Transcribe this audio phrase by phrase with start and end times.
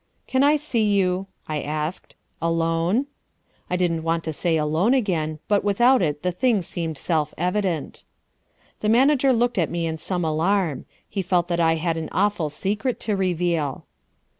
[0.25, 3.05] "Can I see you," I asked, "alone?"
[3.69, 8.03] I didn't want to say "alone" again, but without it the thing seemed self evident.
[8.79, 10.85] The manager looked at me in some alarm.
[11.07, 13.85] He felt that I had an awful secret to reveal.